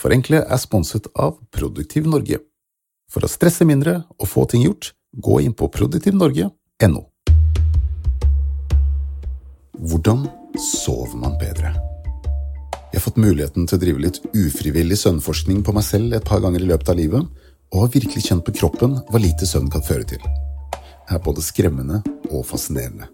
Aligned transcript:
Forenkle 0.00 0.38
er 0.40 0.56
sponset 0.56 1.10
av 1.12 1.34
Produktiv 1.52 2.06
Norge. 2.08 2.38
For 3.12 3.26
å 3.26 3.28
stresse 3.28 3.66
mindre 3.68 3.98
og 4.16 4.30
få 4.30 4.46
ting 4.48 4.62
gjort, 4.64 4.94
gå 5.12 5.42
inn 5.44 5.52
på 5.52 5.68
produktivnorge.no. 5.74 7.02
Hvordan 9.90 10.24
sover 10.56 11.20
man 11.20 11.36
bedre? 11.42 11.74
Jeg 12.90 12.96
har 12.96 13.04
fått 13.04 13.20
muligheten 13.20 13.68
til 13.68 13.76
å 13.76 13.82
drive 13.84 14.04
litt 14.06 14.22
ufrivillig 14.32 14.96
søvnforskning 15.02 15.60
på 15.66 15.76
meg 15.76 15.84
selv 15.84 16.16
et 16.16 16.26
par 16.26 16.40
ganger 16.40 16.64
i 16.64 16.72
løpet 16.72 16.94
av 16.94 17.00
livet, 17.00 17.28
og 17.70 17.84
har 17.84 17.94
virkelig 17.98 18.24
kjent 18.30 18.46
på 18.46 18.56
kroppen 18.56 18.96
hva 19.10 19.20
lite 19.20 19.46
søvn 19.46 19.68
kan 19.70 19.84
føre 19.84 20.08
til. 20.14 20.24
Det 20.72 21.18
er 21.18 21.24
både 21.28 21.44
skremmende 21.44 22.00
og 22.30 22.46
fascinerende. 22.48 23.10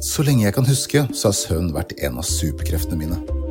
Så 0.00 0.24
lenge 0.24 0.48
jeg 0.48 0.56
kan 0.56 0.68
huske, 0.68 1.08
så 1.12 1.28
har 1.28 1.40
søvn 1.44 1.74
vært 1.76 1.98
en 2.00 2.22
av 2.22 2.28
superkreftene 2.28 3.04
mine. 3.04 3.43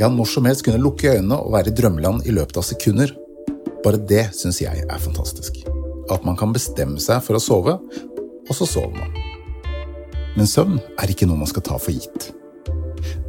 Har 0.00 0.10
når 0.10 0.28
som 0.28 0.46
helst 0.48 0.64
kunne 0.66 0.80
lukke 0.82 1.12
øynene 1.16 1.38
og 1.38 1.52
være 1.54 1.70
i 1.70 1.76
drømmeland 1.78 2.26
i 2.26 2.34
løpet 2.34 2.58
av 2.58 2.66
sekunder. 2.66 3.12
Bare 3.84 4.00
det 4.10 4.28
syns 4.36 4.60
jeg 4.62 4.84
er 4.84 5.02
fantastisk. 5.02 5.62
At 6.10 6.24
man 6.26 6.36
kan 6.38 6.54
bestemme 6.54 7.00
seg 7.02 7.22
for 7.24 7.38
å 7.38 7.42
sove, 7.42 7.78
og 8.48 8.54
så 8.56 8.68
sover 8.68 8.96
man. 8.98 9.18
Men 10.36 10.48
søvn 10.48 10.78
er 10.98 11.12
ikke 11.12 11.28
noe 11.28 11.42
man 11.42 11.50
skal 11.50 11.64
ta 11.66 11.78
for 11.80 11.94
gitt. 11.94 12.30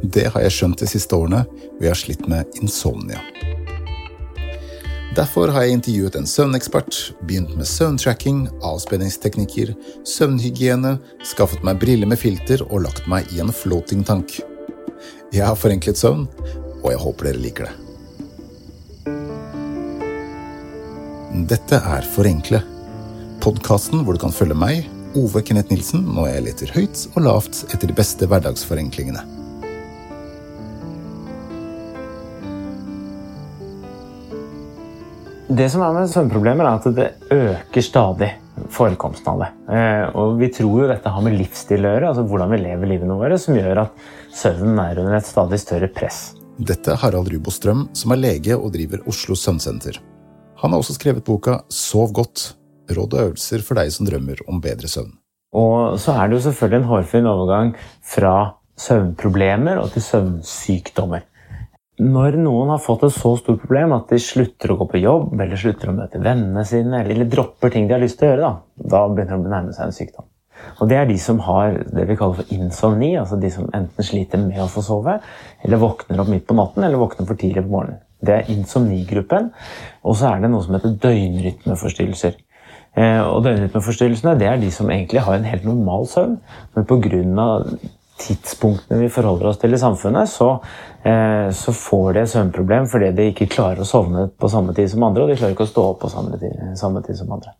Det 0.04 0.28
har 0.32 0.44
jeg 0.44 0.54
skjønt 0.54 0.80
de 0.82 0.88
siste 0.88 1.16
årene 1.16 1.44
hvor 1.46 1.86
jeg 1.86 1.92
har 1.92 2.00
slitt 2.00 2.28
med 2.30 2.60
insomnia. 2.60 3.22
Derfor 5.14 5.52
har 5.54 5.62
jeg 5.62 5.76
intervjuet 5.76 6.16
en 6.18 6.26
søvnekspert, 6.26 6.96
begynt 7.22 7.52
med 7.54 7.68
søvntracking, 7.70 8.48
avspenningsteknikker, 8.66 9.70
søvnhygiene, 10.10 10.96
skaffet 11.22 11.62
meg 11.66 11.78
briller 11.82 12.10
med 12.10 12.18
filter 12.18 12.64
og 12.66 12.82
lagt 12.88 13.06
meg 13.10 13.30
i 13.30 13.38
en 13.44 13.54
floating-tank. 13.54 14.40
Jeg 15.34 15.48
har 15.48 15.56
forenklet 15.58 15.98
søvn, 15.98 16.28
og 16.84 16.84
jeg 16.92 16.98
håper 17.02 17.26
dere 17.26 17.40
liker 17.42 17.66
det. 17.66 17.72
Dette 21.50 21.80
er 21.90 22.06
Forenkle, 22.06 22.60
podkasten 23.42 24.04
hvor 24.06 24.14
du 24.14 24.20
kan 24.22 24.36
følge 24.36 24.54
meg 24.54 24.86
Ove 25.18 25.42
Kenneth 25.42 25.74
Nilsen 25.74 26.06
når 26.06 26.28
jeg 26.30 26.44
leter 26.46 26.74
høyt 26.76 27.02
og 27.16 27.26
lavt 27.26 27.64
etter 27.74 27.90
de 27.90 27.98
beste 27.98 28.30
hverdagsforenklingene. 28.30 29.26
Det 35.50 35.66
som 35.70 35.82
er 35.82 35.98
med 35.98 36.14
søvnproblemer, 36.14 36.62
er 36.62 36.78
at 36.78 36.86
det 36.94 37.10
øker 37.34 37.82
stadig 37.90 38.30
forekomsten 38.74 39.34
av 39.34 39.42
det. 39.42 39.50
Eh, 39.74 40.04
og 40.14 40.38
vi 40.38 40.48
tror 40.54 40.84
jo 40.84 40.90
dette 40.90 41.10
har 41.10 41.26
med 41.26 41.34
livsstil 41.36 41.82
å 41.82 41.96
gjøre, 41.96 42.10
altså 42.12 42.24
hvordan 42.30 42.54
vi 42.54 42.62
lever 42.62 42.90
livene 42.94 43.18
våre, 43.18 43.38
som 43.40 43.58
gjør 43.58 43.82
at 43.88 44.04
søvnen 44.34 44.80
er 44.82 45.00
under 45.02 45.18
et 45.18 45.28
stadig 45.28 45.60
større 45.62 45.90
press. 45.94 46.34
Dette 46.58 46.92
er 46.92 47.00
Harald 47.02 47.30
Rubo 47.32 47.50
Strøm, 47.54 47.88
som 47.96 48.14
er 48.14 48.20
lege 48.20 48.58
og 48.58 48.72
driver 48.74 49.02
Oslo 49.10 49.34
Søvnsenter. 49.38 49.98
Han 50.62 50.72
har 50.72 50.82
også 50.82 50.94
skrevet 50.98 51.24
boka 51.26 51.58
Sov 51.72 52.12
godt 52.14 52.54
råd 52.94 53.14
og 53.16 53.20
øvelser 53.28 53.62
for 53.64 53.78
deg 53.78 53.92
som 53.94 54.06
drømmer 54.08 54.42
om 54.50 54.60
bedre 54.62 54.90
søvn. 54.90 55.14
Og 55.54 55.98
så 56.02 56.16
er 56.18 56.28
det 56.28 56.38
jo 56.38 56.46
selvfølgelig 56.48 56.80
en 56.82 56.90
hårfin 56.90 57.30
overgang 57.30 57.70
fra 58.14 58.34
søvnproblemer 58.80 59.78
og 59.78 59.92
til 59.94 60.02
søvnsykdommer. 60.02 61.24
Når 62.02 62.38
noen 62.42 62.72
har 62.74 62.82
fått 62.82 63.04
et 63.06 63.14
så 63.14 63.36
stort 63.38 63.60
problem 63.62 63.94
at 63.94 64.10
de 64.10 64.18
slutter 64.18 64.72
å 64.74 64.78
gå 64.80 64.88
på 64.90 65.02
jobb, 65.04 65.36
eller 65.38 65.60
slutter 65.60 65.92
å 65.92 65.94
møte 65.94 66.22
vennene 66.22 66.64
sine, 66.66 67.04
eller 67.04 67.30
dropper 67.30 67.70
ting 67.70 67.86
de 67.86 67.94
har 67.94 68.02
lyst 68.02 68.18
til 68.18 68.26
å 68.26 68.32
gjøre, 68.32 68.48
da, 68.48 68.88
da 68.96 69.02
begynner 69.12 69.38
det 69.38 69.50
å 69.52 69.52
nærme 69.52 69.76
seg 69.76 69.86
en 69.86 69.94
sykdom. 69.94 70.26
Og 70.80 70.88
Det 70.88 70.96
er 70.98 71.06
de 71.08 71.18
som 71.18 71.38
har 71.46 71.78
det 71.84 72.08
vi 72.08 72.16
kaller 72.16 72.40
for 72.40 72.54
insomni, 72.54 73.14
altså 73.18 73.38
de 73.40 73.50
som 73.50 73.68
enten 73.74 74.04
sliter 74.04 74.40
med 74.42 74.60
å 74.62 74.70
få 74.70 74.82
sove, 74.84 75.18
eller 75.64 75.82
våkner 75.82 76.20
opp 76.20 76.32
midt 76.32 76.46
på 76.48 76.56
natten, 76.58 76.84
eller 76.84 77.00
våkner 77.00 77.28
for 77.28 77.40
tidlig 77.40 77.64
på 77.64 77.74
morgenen. 77.76 78.02
Det 78.24 78.34
er 78.34 78.50
insomnigruppen. 78.52 79.50
Og 80.04 80.16
så 80.16 80.32
er 80.32 80.42
det 80.42 80.50
noe 80.52 80.64
som 80.64 80.76
heter 80.76 80.96
døgnrytmeforstyrrelser. 81.02 82.38
Eh, 82.94 83.20
og 83.26 83.42
døgnrytmeforstyrrelsene 83.44 84.36
det 84.38 84.48
er 84.48 84.62
de 84.62 84.70
som 84.72 84.90
egentlig 84.90 85.24
har 85.26 85.36
en 85.36 85.48
helt 85.48 85.66
normal 85.66 86.08
søvn, 86.10 86.38
men 86.76 86.88
pga. 86.88 87.58
tidspunktene 88.14 89.00
vi 89.00 89.08
forholder 89.10 89.48
oss 89.50 89.58
til 89.58 89.74
i 89.74 89.78
samfunnet, 89.78 90.30
så, 90.30 90.60
eh, 91.02 91.50
så 91.50 91.72
får 91.74 92.12
de 92.12 92.20
et 92.20 92.30
søvnproblem 92.30 92.86
fordi 92.86 93.10
de 93.10 93.26
ikke 93.32 93.50
klarer 93.50 93.82
å 93.82 93.88
sovne 93.88 94.28
på 94.30 94.48
samme 94.48 94.72
tid 94.72 94.88
som 94.90 95.02
andre, 95.02 95.24
og 95.24 95.28
de 95.28 95.36
klarer 95.36 95.56
ikke 95.56 95.66
å 95.66 95.72
stå 95.74 95.90
opp 95.90 96.00
på 96.00 96.12
samme 96.14 96.38
tid, 96.38 96.78
samme 96.78 97.02
tid 97.02 97.18
som 97.18 97.32
andre. 97.32 97.56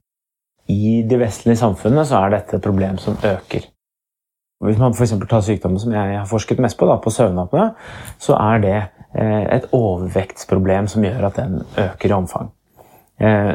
I 0.72 1.02
de 1.08 1.20
vestlige 1.20 1.60
samfunnene 1.60 2.06
så 2.08 2.22
er 2.22 2.36
dette 2.38 2.56
et 2.56 2.64
problem 2.64 2.98
som 3.02 3.18
øker. 3.20 3.68
Hvis 4.64 4.80
man 4.80 4.94
f.eks. 4.96 5.12
tar 5.28 5.42
sykdommen 5.44 5.80
som 5.80 5.92
jeg 5.92 6.18
har 6.18 6.28
forsket 6.28 6.60
mest 6.62 6.78
på, 6.80 6.86
da, 6.88 6.96
på 7.02 7.12
søvnapene, 7.12 7.72
så 8.22 8.36
er 8.40 8.62
det 8.62 8.76
eh, 8.78 9.42
et 9.58 9.66
overvektsproblem 9.76 10.88
som 10.88 11.04
gjør 11.04 11.26
at 11.28 11.40
den 11.40 11.58
øker 11.76 12.08
i 12.08 12.16
omfang. 12.16 12.52
Eh, 13.20 13.52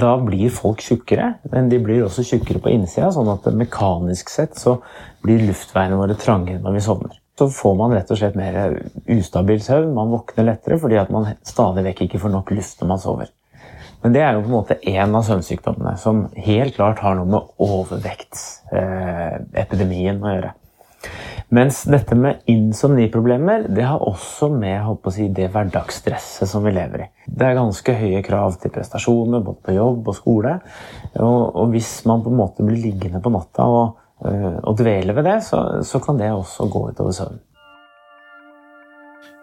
da 0.00 0.12
blir 0.22 0.52
folk 0.54 0.84
tjukkere, 0.84 1.32
men 1.52 1.72
de 1.72 1.80
blir 1.82 2.04
også 2.06 2.24
tjukkere 2.24 2.62
på 2.62 2.70
innsida. 2.72 3.10
sånn 3.12 3.32
at 3.32 3.48
mekanisk 3.52 4.30
sett 4.30 4.54
så 4.60 4.78
blir 5.24 5.42
luftveiene 5.48 5.98
våre 5.98 6.16
trangere 6.16 6.62
når 6.62 6.78
vi 6.78 6.84
sovner. 6.86 7.18
Så 7.38 7.50
får 7.54 7.74
man 7.78 7.92
rett 7.94 8.10
og 8.10 8.18
slett 8.18 8.38
mer 8.38 8.78
ustabil 9.14 9.60
søvn. 9.62 9.92
Man 9.94 10.10
våkner 10.10 10.48
lettere 10.48 10.78
fordi 10.78 10.98
at 10.98 11.10
man 11.14 11.34
stadig 11.46 11.84
vekk 11.86 12.06
ikke 12.06 12.22
får 12.22 12.34
nok 12.34 12.54
luft 12.56 12.80
når 12.80 12.94
man 12.94 13.02
sover. 13.02 13.34
Men 14.02 14.12
det 14.14 14.22
er 14.22 14.32
jo 14.34 14.42
på 14.44 14.50
en 14.50 14.60
måte 14.60 14.82
én 14.86 15.16
av 15.16 15.22
søvnsykdommene 15.26 15.92
som 15.98 16.28
helt 16.38 16.74
klart 16.76 16.98
har 17.02 17.14
noe 17.18 17.28
med 17.32 17.42
overvektsepidemien 17.64 20.22
å 20.22 20.32
gjøre. 20.36 20.52
Mens 21.54 21.76
dette 21.88 22.14
med 22.18 22.42
insomniproblemer 22.50 23.68
det 23.72 23.84
har 23.88 24.02
også 24.04 24.48
med 24.52 24.84
si, 25.14 25.28
det 25.32 25.48
hverdagsstresset 25.54 26.48
som 26.50 26.64
vi 26.66 26.72
lever 26.76 26.98
i. 27.06 27.08
Det 27.24 27.44
er 27.46 27.54
ganske 27.56 27.92
høye 27.96 28.22
krav 28.26 28.58
til 28.60 28.70
prestasjoner 28.74 29.40
både 29.46 29.60
på 29.64 29.76
jobb 29.78 30.02
og 30.12 30.16
skole. 30.18 30.52
Og, 31.16 31.56
og 31.56 31.66
hvis 31.72 32.04
man 32.08 32.24
på 32.24 32.30
en 32.32 32.40
måte 32.42 32.66
blir 32.66 32.82
liggende 32.82 33.20
på 33.24 33.32
natta 33.32 33.62
og, 33.64 33.86
øh, 34.28 34.58
og 34.60 34.72
dvele 34.82 35.12
ved 35.16 35.24
det, 35.30 35.38
så, 35.48 35.58
så 35.88 35.96
kan 36.04 36.16
det 36.20 36.28
også 36.34 36.62
gå 36.68 36.80
utover 36.90 37.12
søvnen. 37.16 37.42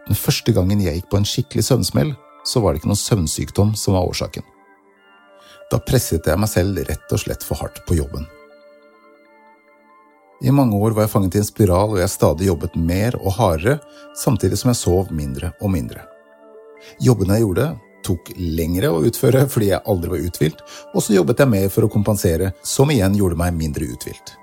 Den 0.05 0.17
første 0.19 0.53
gangen 0.53 0.85
jeg 0.85 0.93
gikk 0.99 1.09
på 1.09 1.17
en 1.17 1.25
skikkelig 1.25 1.63
søvnsmell, 1.65 2.11
så 2.45 2.61
var 2.61 2.73
det 2.73 2.81
ikke 2.81 2.91
noen 2.91 3.01
søvnsykdom 3.01 3.73
som 3.79 3.97
var 3.97 4.07
årsaken. 4.09 4.45
Da 5.71 5.81
presset 5.81 6.27
jeg 6.29 6.39
meg 6.39 6.51
selv 6.51 6.81
rett 6.85 7.13
og 7.13 7.21
slett 7.21 7.45
for 7.45 7.59
hardt 7.61 7.81
på 7.87 7.97
jobben. 7.97 8.27
I 10.45 10.51
mange 10.53 10.77
år 10.77 10.93
var 10.93 11.05
jeg 11.05 11.13
fanget 11.13 11.37
i 11.37 11.41
en 11.41 11.47
spiral 11.47 11.95
og 11.95 12.01
jeg 12.01 12.11
stadig 12.11 12.49
jobbet 12.49 12.75
mer 12.77 13.15
og 13.21 13.33
hardere, 13.37 13.79
samtidig 14.19 14.59
som 14.59 14.69
jeg 14.71 14.81
sov 14.81 15.11
mindre 15.15 15.53
og 15.61 15.71
mindre. 15.73 16.03
Jobbene 17.01 17.39
jeg 17.39 17.47
gjorde, 17.47 17.67
tok 18.05 18.33
lengre 18.37 18.91
å 18.93 19.03
utføre 19.07 19.45
fordi 19.49 19.71
jeg 19.71 19.85
aldri 19.89 20.11
var 20.11 20.25
uthvilt, 20.27 20.65
og 20.93 21.01
så 21.01 21.15
jobbet 21.15 21.41
jeg 21.41 21.53
mer 21.55 21.69
for 21.73 21.87
å 21.87 21.91
kompensere, 21.91 22.51
som 22.61 22.91
igjen 22.93 23.17
gjorde 23.17 23.39
meg 23.39 23.55
mindre 23.57 23.87
uthvilt. 23.95 24.35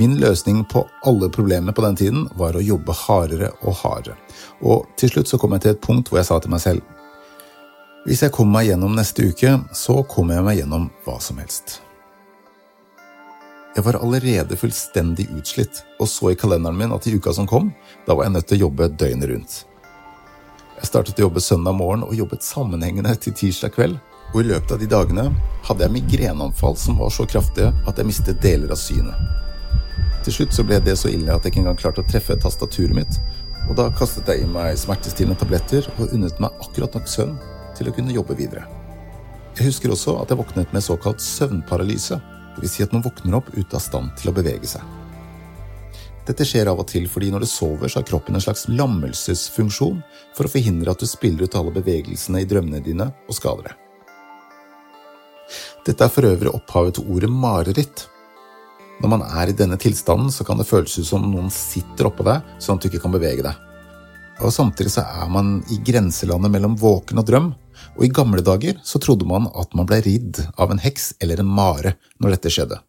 Min 0.00 0.16
løsning 0.20 0.62
på 0.70 0.84
alle 1.06 1.28
problemer 1.32 1.76
på 1.76 1.84
den 1.84 1.98
tiden 1.98 2.28
var 2.40 2.56
å 2.56 2.64
jobbe 2.64 2.94
hardere 3.06 3.50
og 3.62 3.80
hardere, 3.82 4.16
og 4.64 4.86
til 4.96 5.12
slutt 5.12 5.28
så 5.28 5.40
kom 5.40 5.56
jeg 5.56 5.66
til 5.66 5.76
et 5.76 5.84
punkt 5.84 6.08
hvor 6.08 6.22
jeg 6.22 6.30
sa 6.30 6.40
til 6.42 6.54
meg 6.54 6.64
selv 6.64 6.86
hvis 8.08 8.22
jeg 8.24 8.32
kommer 8.32 8.60
meg 8.60 8.70
gjennom 8.70 8.94
neste 8.96 9.26
uke, 9.28 9.50
så 9.76 9.98
kommer 10.08 10.38
jeg 10.38 10.44
meg 10.46 10.58
gjennom 10.62 10.86
hva 11.04 11.18
som 11.20 11.36
helst. 11.42 11.74
Jeg 13.76 13.84
var 13.84 13.98
allerede 14.00 14.56
fullstendig 14.56 15.26
utslitt, 15.36 15.82
og 16.00 16.08
så 16.08 16.30
i 16.32 16.38
kalenderen 16.38 16.78
min 16.78 16.94
at 16.94 17.04
i 17.04 17.12
uka 17.18 17.34
som 17.36 17.46
kom, 17.46 17.68
da 18.06 18.16
var 18.16 18.24
jeg 18.24 18.34
nødt 18.38 18.48
til 18.48 18.56
å 18.56 18.62
jobbe 18.62 18.88
døgnet 19.02 19.28
rundt. 19.28 19.58
Jeg 20.78 20.88
startet 20.88 21.20
å 21.20 21.26
jobbe 21.26 21.42
søndag 21.44 21.76
morgen 21.76 22.06
og 22.06 22.14
jobbet 22.16 22.46
sammenhengende 22.46 23.12
til 23.20 23.36
tirsdag 23.36 23.76
kveld, 23.76 23.98
og 24.32 24.40
i 24.40 24.46
løpet 24.54 24.72
av 24.72 24.80
de 24.80 24.88
dagene 24.88 25.26
hadde 25.68 25.84
jeg 25.84 25.96
migreneanfall 25.98 26.80
som 26.80 26.96
var 27.02 27.12
så 27.12 27.28
kraftige 27.28 27.74
at 27.84 28.00
jeg 28.00 28.08
mistet 28.08 28.40
deler 28.40 28.72
av 28.72 28.80
synet. 28.80 29.47
Til 30.26 30.34
slutt 30.34 30.56
så 30.56 30.64
ble 30.66 30.80
det 30.84 30.96
så 30.98 31.10
ille 31.12 31.34
at 31.34 31.44
jeg 31.44 31.54
ikke 31.54 31.62
engang 31.62 31.78
klarte 31.78 32.02
å 32.02 32.08
treffe 32.08 32.36
tastaturet 32.40 32.96
mitt, 32.96 33.20
og 33.68 33.76
da 33.78 33.88
kastet 33.94 34.28
jeg 34.30 34.44
i 34.44 34.50
meg 34.50 34.78
smertestillende 34.80 35.38
tabletter 35.38 35.86
og 35.98 36.14
unnet 36.16 36.40
meg 36.42 36.64
akkurat 36.64 36.96
nok 36.96 37.08
søvn 37.10 37.36
til 37.78 37.90
å 37.90 37.94
kunne 37.94 38.14
jobbe 38.16 38.36
videre. 38.38 38.64
Jeg 39.58 39.70
husker 39.70 39.92
også 39.92 40.16
at 40.20 40.30
jeg 40.30 40.38
våknet 40.38 40.74
med 40.74 40.84
såkalt 40.84 41.22
søvnparalyse, 41.24 42.20
Dvs. 42.58 42.72
Si 42.72 42.82
at 42.82 42.92
man 42.92 43.02
våkner 43.02 43.38
opp 43.38 43.52
ute 43.54 43.76
av 43.76 43.82
stand 43.82 44.14
til 44.18 44.32
å 44.32 44.34
bevege 44.34 44.66
seg. 44.66 44.82
Dette 46.28 46.44
skjer 46.44 46.68
av 46.68 46.82
og 46.82 46.88
til 46.90 47.06
fordi 47.08 47.30
når 47.32 47.46
du 47.46 47.48
sover, 47.48 47.88
så 47.88 48.00
har 48.00 48.08
kroppen 48.08 48.36
en 48.36 48.44
slags 48.44 48.66
lammelsesfunksjon 48.68 50.02
for 50.36 50.44
å 50.44 50.52
forhindre 50.52 50.92
at 50.92 51.00
du 51.00 51.08
spiller 51.08 51.48
ut 51.48 51.56
alle 51.56 51.72
bevegelsene 51.78 52.42
i 52.42 52.48
drømmene 52.48 52.82
dine 52.84 53.08
og 53.26 53.36
skader 53.36 53.70
deg. 53.70 53.84
Dette 55.88 56.04
er 56.04 56.12
for 56.12 56.28
øvrig 56.28 56.52
opphavet 56.52 56.98
til 56.98 57.08
ordet 57.14 57.30
mareritt. 57.32 58.04
Når 58.98 59.10
man 59.12 59.22
er 59.22 59.50
i 59.50 59.54
denne 59.54 59.78
tilstanden, 59.78 60.30
så 60.34 60.44
kan 60.44 60.58
det 60.58 60.66
føles 60.66 60.96
ut 60.98 61.06
som 61.06 61.26
noen 61.30 61.50
sitter 61.54 62.08
oppå 62.08 62.26
deg, 62.26 62.46
sånn 62.58 62.78
at 62.78 62.84
du 62.84 62.88
ikke 62.90 63.04
kan 63.04 63.14
bevege 63.14 63.44
deg. 63.46 63.64
Og 64.42 64.54
Samtidig 64.54 64.92
så 64.94 65.04
er 65.06 65.30
man 65.30 65.58
i 65.70 65.78
grenselandet 65.82 66.52
mellom 66.54 66.74
våken 66.78 67.22
og 67.22 67.26
drøm, 67.26 67.52
og 67.98 68.02
i 68.04 68.10
gamle 68.14 68.42
dager 68.42 68.78
så 68.86 69.00
trodde 69.02 69.26
man 69.26 69.46
at 69.58 69.74
man 69.78 69.86
ble 69.86 70.00
ridd 70.02 70.42
av 70.58 70.74
en 70.74 70.82
heks 70.82 71.12
eller 71.22 71.42
en 71.42 71.50
mare 71.50 71.94
når 72.18 72.36
dette 72.36 72.52
skjedde. 72.54 72.80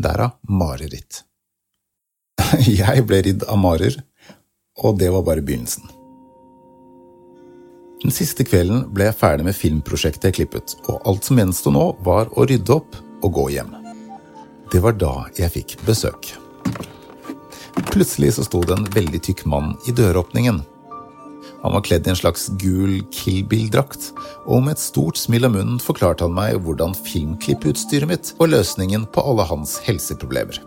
Derav 0.00 0.38
mareritt. 0.48 1.22
Jeg 2.80 3.04
ble 3.08 3.20
ridd 3.28 3.44
av 3.48 3.60
marer, 3.60 4.00
Og 4.74 4.96
det 4.98 5.06
var 5.14 5.22
bare 5.22 5.42
begynnelsen. 5.44 5.86
Den 8.02 8.10
siste 8.10 8.42
kvelden 8.42 8.88
ble 8.90 9.06
jeg 9.06 9.16
ferdig 9.20 9.46
med 9.46 9.54
filmprosjektet 9.54 10.26
jeg 10.32 10.36
klippet, 10.40 10.74
og 10.90 11.06
alt 11.06 11.30
som 11.30 11.38
gjensto 11.38 11.70
nå, 11.70 11.86
var 12.02 12.34
å 12.34 12.48
rydde 12.50 12.74
opp 12.74 12.98
og 13.22 13.32
gå 13.38 13.46
hjem. 13.54 13.83
Det 14.74 14.80
var 14.82 14.96
da 14.98 15.28
jeg 15.38 15.52
fikk 15.54 15.72
besøk. 15.86 16.32
Plutselig 17.92 18.32
så 18.34 18.42
sto 18.42 18.58
det 18.66 18.74
en 18.74 18.88
veldig 18.90 19.20
tykk 19.22 19.44
mann 19.46 19.76
i 19.86 19.92
døråpningen. 19.94 20.56
Han 21.62 21.76
var 21.76 21.84
kledd 21.86 22.08
i 22.08 22.10
en 22.10 22.18
slags 22.18 22.48
gul 22.58 22.96
Kill 23.14 23.44
Bill-drakt, 23.46 24.08
og 24.50 24.64
med 24.64 24.74
et 24.74 24.82
stort 24.82 25.20
smil 25.20 25.46
om 25.46 25.54
munnen 25.54 25.76
forklarte 25.78 26.26
han 26.26 26.34
meg 26.34 26.58
hvordan 26.64 26.96
filmklipputstyret 27.06 28.10
mitt 28.10 28.32
var 28.40 28.50
løsningen 28.50 29.04
på 29.14 29.22
alle 29.22 29.46
hans 29.46 29.76
helseproblemer. 29.86 30.58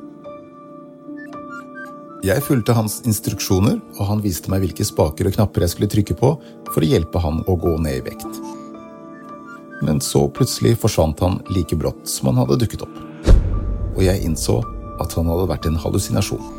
Jeg 2.24 2.46
fulgte 2.48 2.78
hans 2.78 3.02
instruksjoner, 3.04 3.82
og 4.00 4.08
han 4.08 4.24
viste 4.24 4.54
meg 4.54 4.64
hvilke 4.64 4.88
spaker 4.88 5.28
og 5.28 5.36
knapper 5.36 5.66
jeg 5.66 5.74
skulle 5.76 5.92
trykke 5.92 6.16
på 6.16 6.32
for 6.72 6.80
å 6.80 6.94
hjelpe 6.94 7.26
han 7.28 7.44
å 7.44 7.58
gå 7.60 7.76
ned 7.84 8.00
i 8.00 8.08
vekt. 8.08 8.40
Men 9.84 10.00
så 10.00 10.24
plutselig 10.32 10.78
forsvant 10.80 11.20
han 11.28 11.42
like 11.52 11.76
brått 11.76 12.08
som 12.08 12.32
han 12.32 12.40
hadde 12.46 12.62
dukket 12.64 12.88
opp. 12.88 13.04
Og 13.98 14.06
jeg 14.06 14.24
innså 14.24 14.62
at 15.02 15.14
han 15.18 15.30
hadde 15.30 15.50
vært 15.50 15.68
en 15.70 15.80
hallusinasjon. 15.82 16.54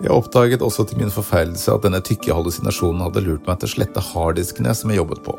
Jeg 0.00 0.14
oppdaget 0.14 0.62
også 0.64 0.86
til 0.88 1.00
min 1.00 1.12
forferdelse 1.12 1.72
at 1.74 1.84
denne 1.84 2.00
tykke 2.04 2.32
hallusinasjonen 2.32 3.02
hadde 3.04 3.24
lurt 3.26 3.48
meg 3.48 3.60
til 3.60 3.68
å 3.68 3.72
slette 3.74 4.04
harddiskene 4.12 4.72
som 4.76 4.92
jeg 4.92 5.00
jobbet 5.02 5.20
på. 5.26 5.34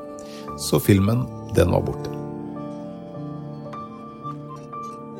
Så 0.61 0.77
filmen, 0.81 1.23
den 1.57 1.73
var 1.73 1.85
borte. 1.85 2.13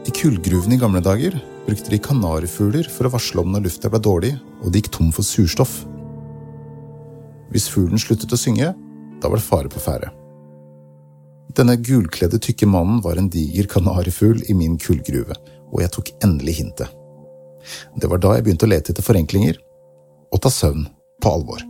I 0.06 0.14
kullgruvene 0.18 0.78
i 0.78 0.82
gamle 0.82 1.02
dager 1.06 1.38
brukte 1.66 1.94
de 1.94 2.02
kanarifugler 2.02 2.90
for 2.90 3.10
å 3.10 3.14
varsle 3.16 3.42
om 3.42 3.52
når 3.54 3.68
lufta 3.68 3.90
ble 3.90 4.02
dårlig 4.02 4.32
og 4.62 4.70
de 4.70 4.82
gikk 4.82 4.94
tom 4.94 5.10
for 5.16 5.26
surstoff. 5.26 5.82
Hvis 7.52 7.70
fuglen 7.70 8.02
sluttet 8.02 8.34
å 8.34 8.40
synge, 8.40 8.74
da 9.22 9.30
var 9.30 9.42
det 9.42 9.46
fare 9.46 9.70
på 9.74 9.82
ferde. 9.82 10.14
Denne 11.58 11.76
gulkledde, 11.76 12.40
tykke 12.40 12.68
mannen 12.70 13.02
var 13.04 13.18
en 13.20 13.28
diger 13.30 13.68
kanarifugl 13.68 14.44
i 14.48 14.54
min 14.56 14.78
kullgruve, 14.80 15.36
og 15.72 15.82
jeg 15.84 15.92
tok 15.96 16.12
endelig 16.24 16.54
hintet. 16.62 16.94
Det 18.00 18.08
var 18.10 18.22
da 18.24 18.36
jeg 18.38 18.46
begynte 18.46 18.68
å 18.68 18.72
lete 18.72 18.94
etter 18.94 19.06
forenklinger 19.06 19.60
og 20.32 20.42
ta 20.42 20.52
søvn 20.54 20.86
på 21.22 21.34
alvor. 21.36 21.66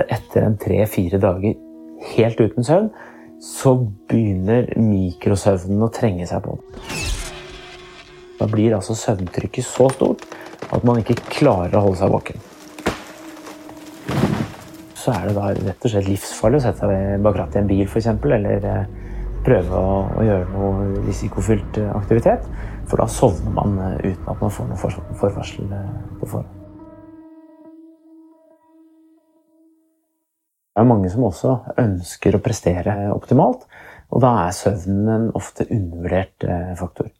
Etter 0.00 0.46
en 0.46 0.56
tre-fire 0.56 1.20
dager 1.20 1.58
helt 2.14 2.40
uten 2.40 2.64
søvn, 2.64 2.88
så 3.40 3.74
begynner 4.08 4.70
mikrosøvnen 4.80 5.84
å 5.84 5.90
trenge 5.92 6.28
seg 6.28 6.44
på. 6.44 6.56
Da 8.40 8.48
blir 8.48 8.78
altså 8.78 8.96
søvntrykket 8.96 9.66
så 9.66 9.90
stort 9.92 10.24
at 10.72 10.86
man 10.88 11.02
ikke 11.02 11.18
klarer 11.28 11.76
å 11.76 11.84
holde 11.88 12.00
seg 12.00 12.14
våken. 12.14 12.49
Så 15.10 15.16
er 15.18 15.24
det 15.26 15.32
da 15.34 15.46
rett 15.50 15.84
og 15.88 15.90
slett 15.90 16.06
livsfarlig 16.06 16.58
å 16.60 16.62
sette 16.62 16.86
seg 16.86 17.22
bak 17.24 17.34
rattet 17.34 17.56
i 17.56 17.60
en 17.64 17.66
bil 17.66 17.88
f.eks. 17.88 18.06
Eller 18.30 18.66
eh, 18.70 19.08
prøve 19.42 19.74
å, 19.74 19.94
å, 20.06 20.22
gjøre 20.22 20.44
noe 20.52 21.00
risikofylt 21.08 21.80
eh, 21.82 21.88
aktivitet. 21.98 22.44
For 22.86 23.02
da 23.02 23.08
sovner 23.10 23.56
man 23.56 23.74
eh, 23.82 24.12
uten 24.12 24.28
at 24.30 24.44
man 24.44 24.54
får 24.54 24.68
noe 24.70 24.78
forvarsel 25.18 25.72
på 26.20 26.28
forhånd. 26.30 26.52
Det 30.70 30.84
er 30.84 30.90
mange 30.92 31.10
som 31.10 31.26
også 31.26 31.56
ønsker 31.82 32.38
å 32.38 32.42
prestere 32.44 32.94
optimalt, 33.10 33.64
og 34.14 34.22
da 34.22 34.30
er 34.44 34.54
søvnen 34.54 35.10
en 35.10 35.26
ofte 35.34 35.66
undervurdert 35.66 36.46
faktor. 36.78 37.10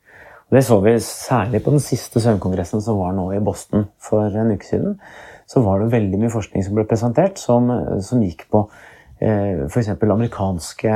Det 0.51 0.63
så 0.67 0.79
vi 0.83 0.95
særlig 1.03 1.65
på 1.67 1.75
den 1.75 1.83
siste 1.83 2.23
søvnkongressen 2.23 2.83
som 2.83 3.03
var 3.03 3.19
nå 3.19 3.29
i 3.35 3.43
Boston 3.43 3.91
for 4.03 4.31
en 4.31 4.55
uke 4.55 4.67
siden. 4.67 4.97
Så 5.51 5.63
var 5.65 5.81
det 5.81 5.91
veldig 5.95 6.21
mye 6.21 6.33
forskning 6.33 6.63
som 6.63 6.77
ble 6.77 6.87
presentert 6.89 7.41
som, 7.41 7.71
som 8.05 8.23
gikk 8.23 8.47
på 8.53 8.63
eh, 9.19 9.67
f.eks. 9.67 9.91
amerikanske 9.97 10.93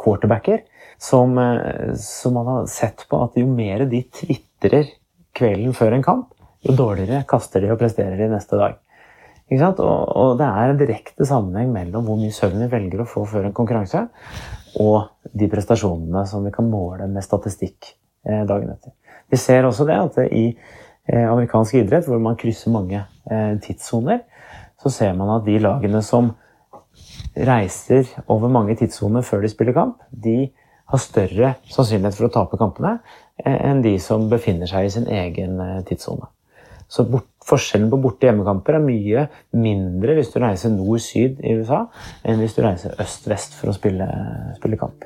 quarterbacker. 0.00 0.62
Som, 0.96 1.36
eh, 1.38 1.92
som, 2.00 2.38
man 2.38 2.48
har 2.48 2.70
sett 2.72 3.04
på 3.10 3.20
at 3.26 3.36
jo 3.36 3.44
mer 3.50 3.84
de 3.90 4.00
tvitrer 4.08 4.94
kvelden 5.36 5.76
før 5.76 5.98
en 5.98 6.06
kamp, 6.06 6.32
jo 6.64 6.72
dårligere 6.78 7.26
kaster 7.28 7.60
de 7.60 7.74
og 7.74 7.80
presterer 7.82 8.16
de 8.16 8.30
neste 8.32 8.56
dag. 8.56 8.80
Og, 9.52 9.82
og, 9.82 10.32
det 10.40 10.46
er 10.48 10.72
en 10.72 10.80
direkte 10.80 11.26
sammenheng 11.28 11.68
mellom 11.74 12.08
hvor 12.08 12.16
mye 12.18 12.34
søvn 12.34 12.64
vi 12.64 12.70
velger 12.72 13.04
å 13.04 13.06
få 13.06 13.26
før 13.28 13.46
en 13.46 13.54
konkurranse, 13.54 14.06
og 14.82 15.28
de 15.36 15.46
prestasjonene 15.52 16.24
som 16.26 16.42
vi 16.48 16.54
kan 16.56 16.66
måle 16.72 17.06
med 17.12 17.22
statistikk 17.22 17.92
Eh, 18.26 18.42
dagen 18.46 18.72
etter. 18.72 18.90
Vi 19.30 19.38
ser 19.38 19.66
også 19.66 19.84
det 19.86 19.96
at 20.00 20.16
i 20.34 20.48
amerikansk 21.14 21.78
idrett, 21.80 22.08
hvor 22.08 22.20
man 22.22 22.38
krysser 22.38 22.74
mange 22.74 23.02
eh, 23.30 23.54
tidssoner, 23.62 24.24
så 24.82 24.92
ser 24.92 25.14
man 25.18 25.36
at 25.36 25.46
de 25.46 25.58
lagene 25.62 26.02
som 26.04 26.32
reiser 27.36 28.08
over 28.32 28.50
mange 28.52 28.76
tidssoner 28.80 29.24
før 29.26 29.44
de 29.44 29.52
spiller 29.52 29.76
kamp, 29.76 30.00
de 30.10 30.50
har 30.86 31.02
større 31.02 31.52
sannsynlighet 31.68 32.16
for 32.16 32.28
å 32.28 32.34
tape 32.34 32.58
kampene 32.60 32.96
enn 33.42 33.82
de 33.84 33.96
som 34.00 34.28
befinner 34.30 34.70
seg 34.70 34.86
i 34.86 34.92
sin 34.94 35.08
egen 35.10 35.58
tidssone. 35.88 36.30
Så 36.88 37.02
bort, 37.10 37.26
forskjellen 37.46 37.90
på 37.90 37.98
borte- 38.02 38.28
hjemmekamper 38.28 38.78
er 38.78 38.84
mye 38.84 39.26
mindre 39.58 40.14
hvis 40.16 40.30
du 40.32 40.38
reiser 40.42 40.72
nord-syd 40.74 41.42
i 41.42 41.56
USA, 41.58 41.84
enn 42.24 42.40
hvis 42.42 42.54
du 42.56 42.62
reiser 42.62 42.94
øst-vest 43.02 43.58
for 43.58 43.72
å 43.72 43.76
spille, 43.76 44.06
spille 44.58 44.78
kamp. 44.80 45.04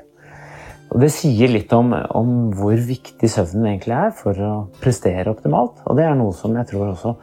Og 0.91 0.99
Det 0.99 1.11
sier 1.13 1.51
litt 1.51 1.71
om, 1.71 1.93
om, 1.95 2.31
hvor 2.55 2.75
viktig 2.75 3.29
søvnen 3.31 3.69
egentlig 3.69 3.95
er 3.95 4.11
for 4.15 4.35
å 4.35 4.51
prestere 4.81 5.31
optimalt. 5.31 5.79
Og 5.87 5.95
det 5.95 6.03
er 6.07 6.17
noe 6.19 6.35
som 6.35 6.55
jeg 6.57 6.67
tror 6.73 6.91
også 6.91 7.15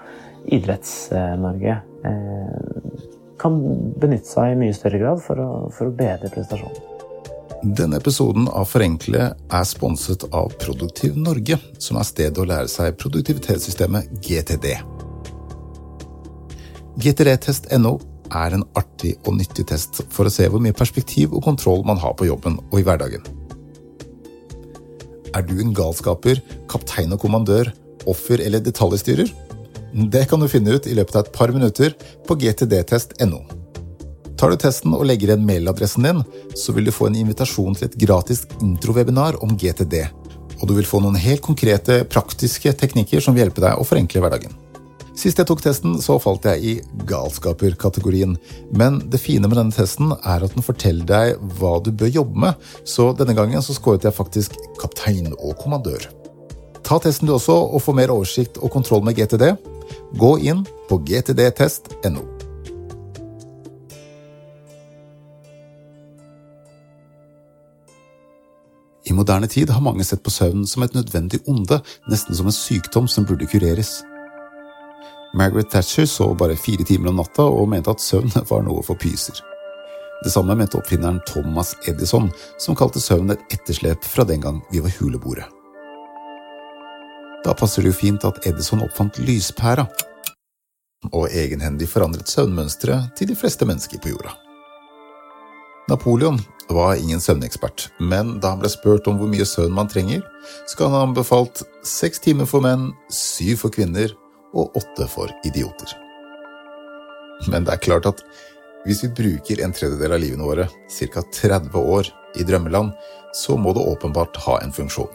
Idretts-Norge 0.57 1.75
eh, 2.09 3.01
kan 3.39 3.59
benytte 4.01 4.31
seg 4.31 4.55
i 4.55 4.61
mye 4.63 4.77
større 4.77 5.01
grad 5.03 5.21
for 5.23 5.43
å, 5.43 5.51
for 5.75 5.91
å 5.91 5.97
bedre 5.99 6.33
prestasjonen. 6.33 6.85
Denne 7.59 7.99
episoden 7.99 8.47
av 8.55 8.69
Forenkle 8.71 9.33
er 9.35 9.65
sponset 9.67 10.25
av 10.31 10.53
Produktiv 10.63 11.17
Norge, 11.19 11.59
som 11.83 11.99
er 11.99 12.07
stedet 12.07 12.39
å 12.39 12.47
lære 12.47 12.71
seg 12.71 12.97
produktivitetssystemet 13.03 14.13
GTD. 14.25 14.77
GTD-test.no 17.03 17.99
er 18.35 18.55
en 18.55 18.65
artig 18.79 19.17
og 19.25 19.37
nyttig 19.41 19.67
test 19.69 20.01
for 20.15 20.29
å 20.29 20.33
se 20.33 20.47
hvor 20.49 20.63
mye 20.63 20.77
perspektiv 20.77 21.35
og 21.35 21.45
kontroll 21.45 21.85
man 21.89 22.01
har 22.01 22.17
på 22.17 22.31
jobben 22.31 22.61
og 22.71 22.79
i 22.81 22.87
hverdagen. 22.87 23.27
Er 25.39 25.45
du 25.47 25.61
en 25.63 25.71
galskaper, 25.71 26.41
kaptein 26.71 27.13
og 27.15 27.21
kommandør, 27.23 27.69
offer 28.11 28.41
eller 28.43 28.63
detaljstyrer? 28.65 29.31
Det 30.11 30.25
kan 30.31 30.43
du 30.43 30.49
finne 30.51 30.75
ut 30.75 30.89
i 30.91 30.97
løpet 30.99 31.15
av 31.15 31.27
et 31.27 31.35
par 31.37 31.53
minutter 31.55 31.95
på 32.27 32.37
gtdtest.no. 32.43 33.39
Tar 34.39 34.51
du 34.51 34.59
testen 34.59 34.97
og 34.97 35.07
legger 35.07 35.31
igjen 35.33 35.47
mailadressen 35.47 36.09
din, 36.09 36.25
så 36.59 36.75
vil 36.75 36.89
du 36.89 36.95
få 36.95 37.07
en 37.09 37.19
invitasjon 37.23 37.79
til 37.79 37.87
et 37.87 37.99
gratis 38.03 38.45
introwebinar 38.59 39.39
om 39.45 39.55
GTD. 39.59 40.01
Og 40.59 40.67
du 40.71 40.75
vil 40.75 40.91
få 40.91 41.03
noen 41.05 41.19
helt 41.23 41.45
konkrete, 41.47 42.03
praktiske 42.11 42.75
teknikker 42.75 43.23
som 43.23 43.37
vil 43.37 43.47
hjelpe 43.47 43.63
deg 43.63 43.79
å 43.79 43.87
forenkle 43.87 44.25
hverdagen. 44.25 44.59
Sist 45.19 45.41
jeg 45.41 45.49
tok 45.49 45.63
testen, 45.65 45.97
så 45.99 46.15
falt 46.23 46.45
jeg 46.47 46.63
i 46.63 46.73
galskaper-kategorien. 47.11 48.37
Men 48.79 49.01
det 49.11 49.19
fine 49.19 49.49
med 49.51 49.59
denne 49.59 49.75
testen 49.75 50.13
er 50.15 50.45
at 50.47 50.55
den 50.55 50.63
forteller 50.63 51.09
deg 51.09 51.41
hva 51.59 51.79
du 51.83 51.91
bør 51.91 52.13
jobbe 52.21 52.45
med, 52.47 52.69
så 52.87 53.11
denne 53.19 53.35
gangen 53.35 53.65
så 53.65 53.75
skåret 53.75 54.07
jeg 54.07 54.15
faktisk 54.15 54.55
kaptein 54.79 55.33
og 55.35 55.57
kommandør. 55.59 56.07
Ta 56.87 57.01
testen 57.03 57.27
du 57.27 57.35
også, 57.35 57.57
og 57.67 57.83
få 57.83 57.97
mer 57.99 58.13
oversikt 58.15 58.61
og 58.63 58.71
kontroll 58.71 59.03
med 59.05 59.19
GTD. 59.19 59.51
Gå 60.23 60.31
inn 60.47 60.63
på 60.87 61.01
gtdtest.no. 61.09 62.23
I 69.09 69.17
moderne 69.17 69.49
tid 69.51 69.73
har 69.73 69.83
mange 69.83 70.07
sett 70.07 70.23
på 70.23 70.31
søvn 70.31 70.63
som 70.69 70.85
et 70.87 70.95
nødvendig 70.95 71.43
onde, 71.49 71.81
nesten 72.07 72.39
som 72.39 72.47
en 72.47 72.55
sykdom 72.55 73.11
som 73.11 73.27
burde 73.27 73.51
kureres. 73.51 73.97
Margaret 75.35 75.71
Thatcher 75.71 76.07
sov 76.07 76.37
bare 76.37 76.57
fire 76.57 76.85
timer 76.85 77.11
om 77.11 77.21
natta 77.21 77.45
og 77.45 77.69
mente 77.69 77.93
at 77.93 78.03
søvn 78.03 78.33
var 78.51 78.65
noe 78.65 78.83
for 78.87 78.99
pyser. 79.01 79.37
Det 80.25 80.33
samme 80.35 80.57
mente 80.59 80.79
oppfinneren 80.81 81.21
Thomas 81.29 81.77
Edison, 81.87 82.31
som 82.59 82.77
kalte 82.77 83.01
søvn 83.01 83.31
et 83.31 83.55
etterslep 83.55 84.03
fra 84.03 84.25
den 84.27 84.43
gang 84.43 84.59
vi 84.73 84.83
var 84.83 84.95
huleboere. 84.99 85.47
Da 87.45 87.55
passer 87.55 87.85
det 87.85 87.93
jo 87.93 88.01
fint 88.01 88.27
at 88.27 88.41
Edison 88.49 88.83
oppfant 88.83 89.21
lyspæra, 89.23 89.87
og 91.13 91.29
egenhendig 91.31 91.87
forandret 91.87 92.27
søvnmønsteret 92.27 93.15
til 93.17 93.31
de 93.31 93.37
fleste 93.39 93.69
mennesker 93.69 94.03
på 94.03 94.11
jorda. 94.11 94.35
Napoleon 95.89 96.41
var 96.69 96.99
ingen 96.99 97.21
søvnekspert, 97.23 97.87
men 98.01 98.41
da 98.43 98.51
han 98.53 98.61
ble 98.61 98.69
spurt 98.73 99.07
om 99.09 99.21
hvor 99.21 99.31
mye 99.31 99.47
søvn 99.47 99.77
man 99.77 99.89
trenger, 99.89 100.25
skal 100.67 100.91
han 100.91 100.99
ha 100.99 101.05
anbefalt 101.07 101.63
seks 101.87 102.19
timer 102.27 102.49
for 102.51 102.65
menn, 102.65 102.91
syv 103.15 103.63
for 103.63 103.73
kvinner 103.73 104.11
og 104.55 104.77
åtte 104.79 105.09
for 105.11 105.33
idioter. 105.47 105.93
Men 107.49 107.67
det 107.67 107.75
er 107.75 107.85
klart 107.85 108.09
at 108.09 108.23
hvis 108.87 109.03
vi 109.05 109.13
bruker 109.15 109.61
en 109.63 109.75
tredjedel 109.75 110.15
av 110.15 110.23
livene 110.23 110.47
våre, 110.47 110.69
ca. 110.89 111.23
30 111.23 111.77
år, 111.79 112.09
i 112.37 112.45
drømmeland, 112.45 112.93
så 113.33 113.57
må 113.57 113.73
det 113.73 113.81
åpenbart 113.81 114.37
ha 114.47 114.59
en 114.63 114.73
funksjon. 114.73 115.11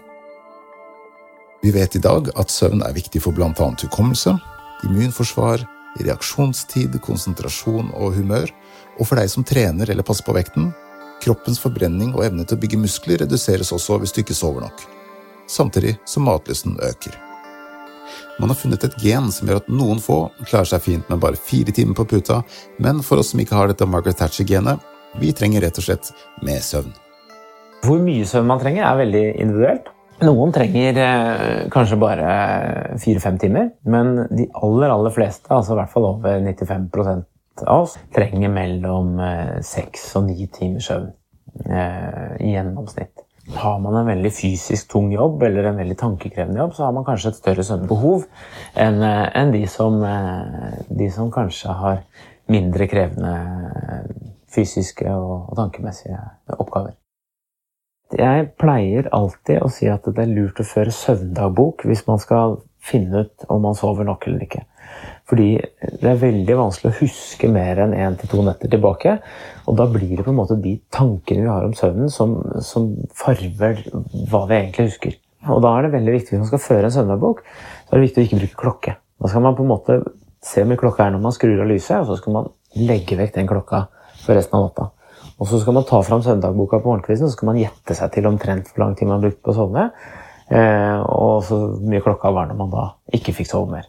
Vi 1.64 1.72
vet 1.72 1.96
i 1.96 2.02
dag 2.04 2.28
at 2.36 2.52
søvn 2.52 2.84
er 2.84 2.96
viktig 2.96 3.22
for 3.24 3.36
bl.a. 3.36 3.54
hukommelse, 3.54 4.36
immunforsvar, 4.84 5.64
reaksjonstid, 6.04 6.98
konsentrasjon 7.06 7.94
og 7.96 8.18
humør, 8.18 8.52
og 9.00 9.08
for 9.08 9.20
deg 9.20 9.32
som 9.32 9.46
trener 9.48 9.90
eller 9.90 10.06
passer 10.06 10.28
på 10.28 10.36
vekten, 10.36 10.74
kroppens 11.24 11.62
forbrenning 11.64 12.12
og 12.18 12.26
evne 12.28 12.44
til 12.44 12.58
å 12.58 12.64
bygge 12.66 12.82
muskler 12.84 13.24
reduseres 13.24 13.72
også 13.72 14.02
hvis 14.02 14.16
du 14.16 14.24
ikke 14.26 14.38
sover 14.38 14.66
nok, 14.66 14.88
samtidig 15.48 15.96
som 16.10 16.28
matlysten 16.28 16.76
øker. 16.84 17.23
Man 18.40 18.52
har 18.52 18.60
funnet 18.60 18.84
et 18.88 18.98
gen 19.02 19.30
som 19.34 19.50
gjør 19.50 19.62
at 19.62 19.72
noen 19.72 20.02
få 20.04 20.26
klarer 20.44 20.70
seg 20.70 20.84
fint 20.86 21.10
med 21.12 21.22
bare 21.24 21.40
fire 21.40 21.74
timer 21.76 21.98
på 21.98 22.08
puta, 22.16 22.42
men 22.84 23.02
for 23.06 23.22
oss 23.22 23.34
som 23.34 23.42
ikke 23.44 23.58
har 23.58 23.72
dette 23.72 23.88
Margaret 23.90 24.20
Thatcher-genet, 24.22 24.82
vi 25.22 25.34
trenger 25.38 25.62
rett 25.62 25.78
og 25.78 25.86
slett 25.86 26.14
mer 26.46 26.62
søvn. 26.66 26.94
Hvor 27.84 28.00
mye 28.02 28.26
søvn 28.26 28.48
man 28.50 28.62
trenger, 28.62 28.88
er 28.88 29.02
veldig 29.04 29.26
individuelt. 29.44 29.92
Noen 30.24 30.54
trenger 30.56 30.98
eh, 31.04 31.64
kanskje 31.74 32.00
bare 32.00 32.34
fire-fem 33.02 33.38
timer, 33.42 33.74
men 33.84 34.16
de 34.32 34.48
aller 34.56 34.94
aller 34.94 35.14
fleste, 35.14 35.50
altså 35.52 35.76
i 35.76 35.82
hvert 35.82 35.92
fall 35.92 36.08
over 36.14 36.40
95 36.46 36.88
av 37.68 37.84
oss, 37.84 37.98
trenger 38.16 38.50
mellom 38.54 39.20
eh, 39.22 39.60
seks 39.66 40.08
og 40.18 40.30
ni 40.30 40.48
timers 40.54 40.88
søvn 40.90 41.12
eh, 41.68 42.32
i 42.40 42.54
gjennomsnitt. 42.56 43.13
Har 43.52 43.80
man 43.84 43.96
en 44.00 44.08
veldig 44.08 44.32
fysisk 44.32 44.88
tung 44.94 45.10
jobb 45.12 45.44
eller 45.44 45.68
en 45.68 45.80
veldig 45.82 45.98
tankekrevende 46.00 46.62
jobb, 46.62 46.76
så 46.78 46.86
har 46.86 46.94
man 46.96 47.04
kanskje 47.04 47.34
et 47.34 47.40
større 47.42 47.66
søvnbehov 47.68 48.24
enn 48.80 49.04
eh, 49.04 49.26
en 49.36 49.52
de, 49.52 49.66
eh, 49.68 50.78
de 50.88 51.10
som 51.12 51.32
kanskje 51.32 51.76
har 51.76 52.04
mindre 52.48 52.88
krevende 52.88 53.34
fysiske 54.54 55.08
og, 55.12 55.50
og 55.52 55.58
tankemessige 55.60 56.20
oppgaver. 56.56 56.96
Jeg 58.14 58.52
pleier 58.62 59.10
alltid 59.16 59.64
å 59.66 59.72
si 59.74 59.88
at 59.90 60.06
det 60.06 60.22
er 60.22 60.32
lurt 60.32 60.60
å 60.62 60.68
føre 60.68 60.94
søvndagbok 60.94 61.84
hvis 61.90 62.06
man 62.08 62.22
skal 62.22 62.60
finne 62.84 63.26
ut 63.26 63.48
om 63.52 63.64
man 63.66 63.76
sover 63.76 64.08
nok 64.08 64.28
eller 64.30 64.46
ikke. 64.46 64.64
Fordi 65.30 65.50
det 66.02 66.10
er 66.10 66.20
veldig 66.20 66.56
vanskelig 66.60 66.92
å 66.92 66.98
huske 67.00 67.48
mer 67.52 67.80
enn 67.86 67.96
én 67.96 68.18
til 68.20 68.32
to 68.32 68.44
netter 68.44 68.72
tilbake. 68.72 69.16
Og 69.70 69.78
da 69.80 69.86
blir 69.92 70.18
det 70.18 70.26
på 70.26 70.34
en 70.34 70.40
måte 70.40 70.60
de 70.60 70.76
tankene 70.94 71.46
vi 71.46 71.52
har 71.52 71.68
om 71.68 71.76
søvnen, 71.78 72.12
som, 72.12 72.36
som 72.64 72.90
farver 73.16 73.80
hva 74.32 74.44
vi 74.50 74.58
egentlig 74.58 74.90
husker. 74.90 75.16
Og 75.52 75.64
da 75.64 75.72
er 75.76 75.88
det 75.88 75.94
veldig 75.96 76.18
viktig 76.18 76.36
hvis 76.36 76.44
man 76.44 76.52
skal 76.52 76.64
føre 76.64 76.90
en 76.90 76.96
søvndagbok, 76.96 77.40
så 77.44 77.94
er 77.94 78.00
det 78.00 78.08
viktig 78.08 78.22
å 78.22 78.28
ikke 78.28 78.42
bruke 78.42 78.60
klokke. 78.64 78.98
Da 79.24 79.32
skal 79.32 79.46
man 79.46 79.56
på 79.56 79.64
en 79.64 79.72
måte 79.72 80.02
se 80.44 80.60
hvor 80.60 80.70
mye 80.72 80.82
klokka 80.82 81.06
er 81.06 81.16
når 81.16 81.24
man 81.24 81.36
skrur 81.36 81.64
av 81.64 81.72
lyset, 81.72 82.02
og 82.02 82.12
så 82.12 82.20
skal 82.20 82.36
man 82.36 82.52
legge 82.80 83.20
vekk 83.20 83.38
den 83.38 83.48
klokka 83.48 83.86
for 84.24 84.36
resten 84.36 84.60
av 84.60 84.68
natta. 84.68 84.90
Og 85.40 85.48
så 85.50 85.60
skal 85.60 85.76
man 85.76 85.88
ta 85.88 86.02
fram 86.04 86.24
søvndagboka 86.24 86.82
på 86.84 86.92
morgenkvisten 86.92 87.32
så 87.32 87.36
skal 87.38 87.52
man 87.52 87.60
gjette 87.60 87.96
seg 87.96 88.12
til 88.16 88.28
omtrent 88.28 88.70
hvor 88.72 88.86
lang 88.86 88.96
tid 89.00 89.08
man 89.08 89.18
har 89.18 89.26
brukt 89.26 89.42
på 89.44 89.52
å 89.52 89.58
sovne, 89.58 89.88
Eh, 90.54 91.00
og 91.00 91.44
så 91.48 91.58
mye 91.82 92.04
klokka 92.04 92.32
var 92.34 92.50
når 92.50 92.58
man 92.60 92.74
da 92.74 92.88
ikke 93.16 93.36
fikk 93.38 93.50
sove 93.50 93.72
mer. 93.72 93.88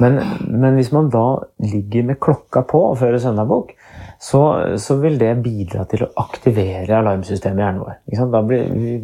Men, 0.00 0.18
men, 0.48 0.74
hvis 0.78 0.92
man 0.92 1.10
da 1.12 1.42
ligger 1.60 2.06
med 2.08 2.20
klokka 2.22 2.62
på 2.68 2.80
og 2.90 2.98
fører 3.00 3.20
søndagbok, 3.20 3.74
så, 4.22 4.40
så, 4.80 4.96
vil 5.02 5.18
det 5.20 5.34
bidra 5.44 5.84
til 5.90 6.06
å 6.06 6.12
aktivere 6.22 6.96
alarmsystemet 7.00 7.60
i 7.60 7.64
hjernen 7.64 7.82
vår. 7.82 8.30
Da 8.32 8.40
blir 8.46 8.70
vi 8.72 8.94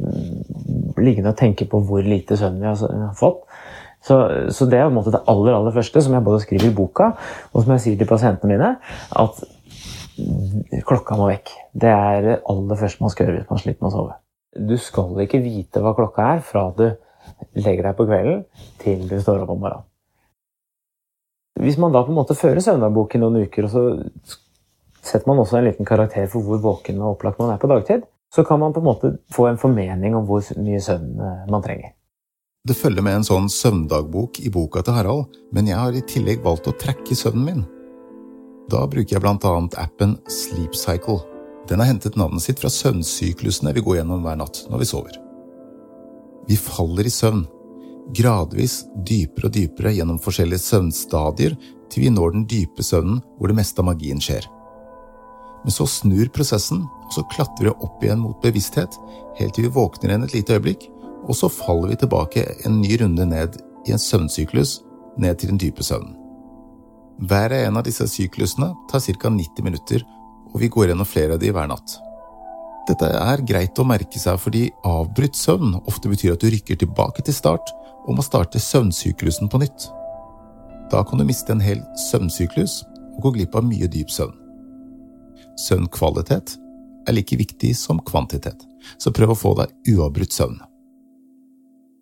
liggende 1.04 1.35
og 1.35 1.40
tenke 1.40 1.66
på 1.68 1.83
hvor 1.85 2.07
lite 2.07 2.38
søvn 2.38 2.62
vi 2.62 2.71
har 2.71 3.12
fått. 3.18 3.45
Så, 4.04 4.16
så, 4.54 4.68
det 4.71 4.78
er 4.78 4.95
det 4.95 5.21
aller 5.26 5.57
aller 5.57 5.75
første 5.75 6.02
som 6.04 6.14
jeg 6.14 6.25
både 6.25 6.40
skriver 6.45 6.71
i 6.71 6.75
boka, 6.75 7.11
og 7.52 7.64
som 7.64 7.75
jeg 7.75 7.85
sier 7.85 8.00
til 8.00 8.09
pasientene 8.09 8.54
mine, 8.54 8.71
at 9.25 9.42
klokka 10.87 11.18
må 11.18 11.28
vekk. 11.28 11.52
Det 11.75 11.92
er 11.92 12.23
det 12.25 12.38
aller 12.49 12.80
første 12.80 13.04
man 13.04 13.12
skal 13.12 13.28
gjøre 13.28 13.42
hvis 13.42 13.52
man 13.52 13.62
sliter 13.64 13.83
med 13.83 13.90
å 13.90 13.95
sove. 13.97 14.16
Du 14.71 14.75
skal 14.80 15.21
ikke 15.26 15.42
vite 15.45 15.83
hva 15.85 15.92
klokka 15.99 16.33
er 16.38 16.42
fra 16.47 16.71
du 16.78 16.88
legger 17.59 17.90
deg 17.90 17.99
på 17.99 18.09
kvelden 18.09 18.42
til 18.83 19.04
du 19.11 19.18
står 19.21 19.45
opp 19.45 19.54
om 19.54 19.62
morgenen. 19.66 19.88
Hvis 21.58 21.78
man 21.80 21.94
da 21.94 22.04
på 22.06 22.12
en 22.12 22.18
måte 22.20 22.36
fører 22.38 22.62
søvndagbok 22.62 23.16
i 23.16 23.20
noen 23.22 23.42
uker, 23.48 23.66
og 23.66 23.72
så 23.72 24.36
setter 25.02 25.26
man 25.30 25.40
også 25.42 25.58
en 25.58 25.66
liten 25.66 25.88
karakter 25.88 26.28
for 26.30 26.44
hvor 26.46 26.60
våken 26.62 27.00
og 27.02 27.16
opplagt 27.16 27.40
man 27.42 27.54
er 27.54 27.60
på 27.60 27.70
dagtid, 27.70 28.04
så 28.34 28.44
kan 28.44 28.60
man 28.60 28.74
på 28.74 28.82
en 28.82 28.88
måte 28.88 29.14
få 29.32 29.48
en 29.48 29.60
formening 29.60 30.16
om 30.16 30.26
hvor 30.28 30.44
mye 30.60 30.80
søvn 30.84 31.16
eh, 31.16 31.48
man 31.50 31.64
trenger. 31.64 31.94
Det 32.68 32.76
følger 32.76 33.04
med 33.04 33.20
en 33.20 33.24
sånn 33.24 33.46
søvndagbok 33.48 34.42
i 34.44 34.50
boka 34.52 34.82
til 34.84 34.98
Harald, 34.98 35.38
men 35.56 35.70
jeg 35.70 35.78
har 35.80 35.94
i 35.96 36.04
tillegg 36.04 36.42
valgt 36.44 36.68
å 36.68 36.76
trekke 36.76 37.16
søvnen 37.16 37.46
min. 37.46 37.62
Da 38.68 38.82
bruker 38.84 39.16
jeg 39.16 39.24
blant 39.24 39.46
annet 39.48 39.78
appen 39.80 40.18
Sleep 40.28 40.76
Cycle. 40.76 41.22
Den 41.70 41.80
har 41.80 41.88
hentet 41.88 42.18
navnet 42.20 42.44
sitt 42.44 42.60
fra 42.60 42.68
søvnsyklusene 42.72 43.72
vi 43.76 43.84
går 43.86 44.02
gjennom 44.02 44.26
hver 44.26 44.36
natt 44.40 44.66
når 44.68 44.82
vi 44.82 44.90
sover. 44.90 45.16
Vi 46.48 46.56
faller 46.60 47.08
i 47.08 47.12
søvn, 47.12 47.46
gradvis 48.16 48.82
dypere 49.06 49.48
og 49.48 49.54
dypere 49.54 49.92
gjennom 49.96 50.20
forskjellige 50.22 50.64
søvnstadier 50.64 51.56
til 51.92 52.04
vi 52.04 52.12
når 52.12 52.34
den 52.34 52.46
dype 52.48 52.84
søvnen 52.84 53.20
hvor 53.38 53.50
det 53.50 53.58
meste 53.58 53.82
av 53.82 53.88
magien 53.90 54.20
skjer. 54.22 54.46
Men 55.64 55.74
så 55.74 55.88
snur 55.90 56.30
prosessen, 56.32 56.84
og 56.84 57.12
så 57.12 57.24
klatrer 57.32 57.68
vi 57.68 57.74
opp 57.74 58.04
igjen 58.04 58.22
mot 58.22 58.38
bevissthet, 58.42 58.94
helt 59.40 59.56
til 59.56 59.66
vi 59.66 59.74
våkner 59.74 60.12
igjen 60.12 60.26
et 60.28 60.36
lite 60.36 60.56
øyeblikk, 60.56 60.86
og 61.28 61.34
så 61.36 61.50
faller 61.52 61.92
vi 61.92 61.98
tilbake 62.00 62.44
en 62.68 62.78
ny 62.80 62.94
runde 63.02 63.26
ned 63.28 63.58
i 63.88 63.92
en 63.92 64.00
søvnsyklus, 64.00 64.78
ned 65.18 65.40
til 65.40 65.52
den 65.52 65.60
dype 65.60 65.84
søvnen. 65.84 66.14
Hver 67.18 67.50
en 67.56 67.80
av 67.80 67.82
disse 67.82 68.06
syklusene 68.06 68.70
tar 68.90 69.02
ca. 69.02 69.30
90 69.34 69.66
minutter, 69.66 70.04
og 70.54 70.60
vi 70.62 70.70
går 70.70 70.92
gjennom 70.92 71.08
flere 71.08 71.34
av 71.34 71.42
de 71.42 71.50
hver 71.50 71.66
natt. 71.68 71.98
Dette 72.88 73.08
er 73.10 73.42
greit 73.44 73.76
å 73.76 73.84
merke 73.84 74.20
seg 74.20 74.38
fordi 74.40 74.68
avbrutt 74.86 75.36
søvn 75.36 75.74
ofte 75.82 76.08
betyr 76.08 76.36
at 76.36 76.44
du 76.44 76.48
rykker 76.54 76.78
tilbake 76.80 77.24
til 77.26 77.36
start 77.36 77.74
og 78.08 78.18
å 78.18 78.24
starte 78.24 78.60
søvnsyklusen 78.62 79.50
på 79.52 79.60
nytt. 79.62 79.88
Da 80.90 81.04
kan 81.04 81.20
du 81.20 81.26
miste 81.28 81.52
en 81.52 81.62
hel 81.62 81.82
søvnsyklus 82.08 82.80
og 83.18 83.26
gå 83.26 83.34
glipp 83.36 83.58
av 83.58 83.66
mye 83.68 83.88
dyp 83.92 84.10
søvn. 84.12 84.34
Søvnkvalitet 85.68 86.56
er 87.08 87.16
like 87.16 87.36
viktig 87.36 87.74
som 87.76 88.00
kvantitet, 88.04 88.64
så 88.96 89.12
prøv 89.12 89.34
å 89.34 89.38
få 89.38 89.54
deg 89.58 89.94
uavbrutt 89.94 90.34
søvn. 90.34 90.58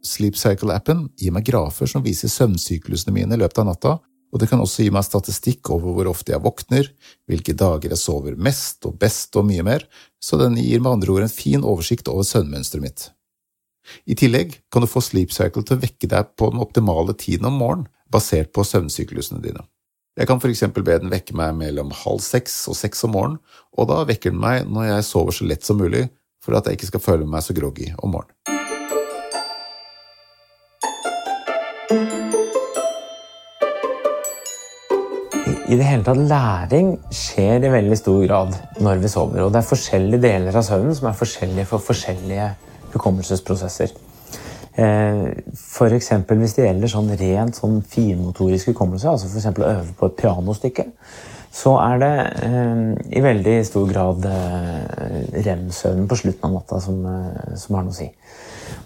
Sleep 0.07 0.39
Cycle-appen 0.39 1.09
gir 1.19 1.35
meg 1.35 1.49
grafer 1.49 1.91
som 1.91 2.05
viser 2.05 2.31
søvnsyklusene 2.31 3.15
mine 3.15 3.35
i 3.35 3.41
løpet 3.41 3.59
av 3.63 3.67
natta, 3.71 3.97
og 4.31 4.43
det 4.43 4.49
kan 4.51 4.61
også 4.63 4.85
gi 4.85 4.93
meg 4.95 5.07
statistikk 5.07 5.71
over 5.75 5.97
hvor 5.97 6.11
ofte 6.13 6.35
jeg 6.35 6.45
våkner, 6.45 6.89
hvilke 7.31 7.55
dager 7.57 7.95
jeg 7.95 8.03
sover 8.03 8.39
mest 8.39 8.87
og 8.87 8.99
best 9.01 9.35
og 9.39 9.47
mye 9.49 9.65
mer, 9.67 9.87
så 10.23 10.39
den 10.39 10.59
gir 10.61 10.83
med 10.83 10.99
andre 10.99 11.15
ord 11.15 11.27
en 11.27 11.33
fin 11.33 11.65
oversikt 11.65 12.11
over 12.13 12.27
søvnmønsteret 12.27 12.85
mitt. 12.85 13.07
I 14.07 14.17
tillegg 14.19 14.59
kan 14.73 14.85
du 14.85 14.91
få 14.91 15.03
Sleep 15.05 15.33
Cycle 15.35 15.65
til 15.67 15.79
å 15.79 15.85
vekke 15.85 16.11
deg 16.11 16.35
på 16.39 16.51
den 16.53 16.63
optimale 16.63 17.17
tiden 17.19 17.49
om 17.51 17.59
morgenen, 17.61 17.89
basert 18.13 18.53
på 18.55 18.65
søvnsyklusene 18.67 19.43
dine. 19.43 19.65
Jeg 20.17 20.31
kan 20.31 20.41
for 20.41 20.49
eksempel 20.49 20.85
be 20.87 20.97
den 20.97 21.13
vekke 21.13 21.37
meg 21.37 21.57
mellom 21.59 21.91
halv 21.93 22.23
seks 22.25 22.63
og 22.71 22.79
seks 22.79 23.05
om 23.05 23.13
morgenen, 23.17 23.41
og 23.77 23.91
da 23.91 24.01
vekker 24.09 24.33
den 24.33 24.41
meg 24.41 24.65
når 24.71 24.93
jeg 24.95 25.09
sover 25.11 25.37
så 25.37 25.49
lett 25.49 25.67
som 25.67 25.81
mulig, 25.83 26.07
for 26.41 26.57
at 26.57 26.69
jeg 26.69 26.79
ikke 26.79 26.93
skal 26.95 27.05
føle 27.11 27.29
meg 27.29 27.45
så 27.45 27.57
groggy 27.57 27.91
om 27.99 28.17
morgenen. 28.17 28.37
I 35.67 35.75
det 35.75 35.83
hele 35.83 36.05
tatt, 36.07 36.21
Læring 36.31 36.93
skjer 37.11 37.65
i 37.67 37.71
veldig 37.73 37.97
stor 37.99 38.21
grad 38.23 38.53
når 38.79 39.01
vi 39.03 39.09
sover. 39.11 39.43
Og 39.43 39.51
det 39.51 39.59
er 39.59 39.67
forskjellige 39.67 40.23
deler 40.23 40.55
av 40.55 40.63
søvnen 40.63 40.95
som 40.95 41.09
er 41.11 41.17
forskjellige 41.19 41.67
for 41.73 41.83
forskjellige 41.83 42.53
hukommelsesprosesser. 42.95 43.97
Eh, 44.77 45.31
F.eks. 45.57 46.11
hvis 46.29 46.57
det 46.59 46.67
gjelder 46.67 46.91
sånn 46.93 47.15
rent 47.17 47.57
sånn 47.57 47.79
finmotorisk 47.89 48.75
hukommelse, 48.75 49.09
altså 49.09 49.31
f.eks. 49.31 49.49
å 49.57 49.71
øve 49.71 49.95
på 49.97 50.11
et 50.11 50.19
pianostykke, 50.21 50.85
så 51.57 51.73
er 51.81 52.03
det 52.03 52.13
eh, 52.45 52.83
i 53.17 53.23
veldig 53.25 53.55
stor 53.65 53.89
grad 53.89 54.29
eh, 54.29 55.41
rem-søvnen 55.47 56.05
på 56.11 56.21
slutten 56.21 56.51
av 56.51 56.59
natta 56.59 56.83
som, 56.85 57.01
som, 57.57 57.79
har 57.79 57.87
noe 57.87 57.95
å 57.95 57.97
si. 57.97 58.11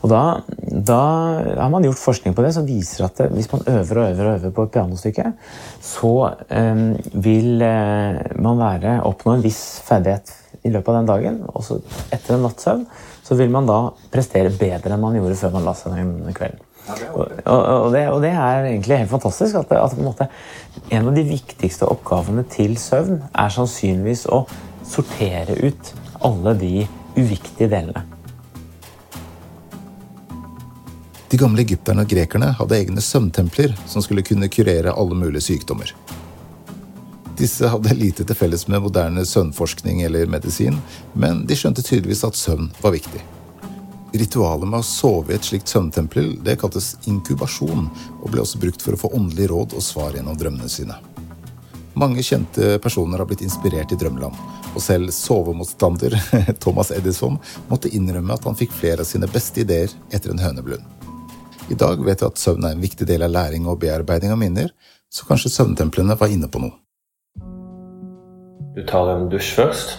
Og 0.04 0.12
da, 0.12 0.23
da, 0.71 1.02
har 1.59 1.73
man 1.73 1.88
gjort 1.88 1.99
forskning 1.99 2.37
på 2.37 2.45
det 2.47 2.52
som 2.54 2.69
viser 2.69 3.09
at 3.09 3.25
hvis 3.35 3.50
man 3.50 3.66
øver 3.66 3.99
og 3.99 4.12
øver 4.12 4.28
og 4.28 4.35
øver 4.37 4.54
på 4.54 4.66
et 4.69 4.75
pianostykke, 4.76 5.33
så 5.83 6.12
vil 7.25 7.64
man 7.64 8.61
være, 8.61 9.00
oppnå 9.09 9.35
en 9.35 9.45
viss 9.45 9.64
ferdighet 9.88 10.37
i 10.62 10.72
løpet 10.72 10.90
av 10.92 10.98
den 11.00 11.10
dagen. 11.10 11.38
Og 11.54 11.64
så 11.66 11.78
etter 12.12 12.36
en 12.36 12.44
natts 12.46 12.66
søvn 12.66 12.84
så 13.26 13.36
vil 13.38 13.52
man 13.52 13.68
da 13.68 13.78
prestere 14.10 14.50
bedre 14.50 14.94
enn 14.94 15.02
man 15.02 15.16
gjorde 15.18 15.38
før 15.38 15.54
man 15.54 15.68
la 15.68 15.76
seg 15.78 15.94
den 15.94 16.34
kvelden. 16.36 16.66
Og, 16.90 17.26
og, 17.46 17.92
det, 17.94 18.06
og, 18.10 18.18
det, 18.24 18.32
er 18.32 18.64
egentlig 18.72 19.02
helt 19.02 19.12
fantastisk. 19.12 19.60
At, 19.60 19.72
at 19.76 19.94
en, 19.94 20.06
måte, 20.08 20.26
en 20.90 21.10
av 21.10 21.14
de 21.14 21.26
viktigste 21.28 21.86
oppgavene 21.86 22.46
til 22.50 22.74
søvn 22.80 23.20
er 23.30 23.52
sannsynligvis 23.54 24.26
å 24.32 24.42
sortere 24.88 25.58
ut 25.60 25.92
alle 26.26 26.56
de 26.58 26.72
uviktige 27.14 27.70
delene. 27.70 28.02
De 31.30 31.38
gamle 31.38 31.62
egypterne 31.62 32.02
og 32.02 32.10
grekerne 32.10 32.48
hadde 32.58 32.78
egne 32.80 33.02
søvntempler 33.04 33.76
som 33.86 34.02
skulle 34.02 34.26
kunne 34.26 34.50
kurere 34.50 34.96
alle 34.98 35.14
mulige 35.14 35.46
sykdommer. 35.52 35.92
Disse 37.40 37.68
hadde 37.73 37.94
lite 37.97 38.25
til 38.28 38.37
felles 38.37 38.66
med 38.68 38.82
moderne 38.85 39.23
søvnforskning 39.25 40.02
eller 40.04 40.28
medisin, 40.28 40.75
men 41.16 41.47
de 41.49 41.56
skjønte 41.56 41.80
tydeligvis 41.80 42.20
at 42.26 42.37
søvn 42.37 42.66
var 42.82 42.92
viktig. 42.92 43.23
Ritualet 44.12 44.68
med 44.68 44.82
å 44.82 44.85
sove 44.85 45.32
i 45.32 45.38
et 45.38 45.47
slikt 45.49 45.70
søvntempel 45.73 46.35
det 46.44 46.59
kaltes 46.61 46.99
inkubasjon, 47.09 47.87
og 48.20 48.26
ble 48.28 48.42
også 48.42 48.61
brukt 48.61 48.85
for 48.85 48.92
å 48.92 49.00
få 49.00 49.12
åndelig 49.16 49.49
råd 49.54 49.76
og 49.78 49.87
svar 49.87 50.18
gjennom 50.18 50.37
drømmene 50.37 50.68
sine. 50.68 50.99
Mange 51.97 52.20
kjente 52.26 52.75
personer 52.85 53.23
har 53.23 53.30
blitt 53.30 53.47
inspirert 53.47 53.97
i 53.97 53.99
drømmeland, 54.02 54.37
og 54.75 54.85
selv 54.85 55.09
sovemotstander 55.14 56.18
Thomas 56.62 56.92
Edison 56.92 57.40
måtte 57.73 57.88
innrømme 57.88 58.37
at 58.37 58.44
han 58.50 58.59
fikk 58.59 58.76
flere 58.82 59.00
av 59.00 59.09
sine 59.09 59.30
beste 59.32 59.64
ideer 59.64 59.88
etter 60.12 60.35
en 60.35 60.44
høneblund. 60.44 60.85
I 61.73 61.80
dag 61.80 62.04
vet 62.04 62.20
vi 62.20 62.28
at 62.28 62.44
søvn 62.44 62.68
er 62.68 62.76
en 62.76 62.85
viktig 62.85 63.09
del 63.09 63.25
av 63.25 63.32
læring 63.32 63.64
og 63.64 63.80
bearbeiding 63.80 64.37
av 64.37 64.44
minner, 64.44 64.75
så 65.09 65.25
kanskje 65.25 65.54
søvntemplene 65.56 66.20
var 66.20 66.37
inne 66.37 66.52
på 66.52 66.61
noe. 66.61 66.76
Du 68.80 68.87
tar 68.88 69.10
en 69.12 69.26
dusj 69.28 69.50
først. 69.58 69.90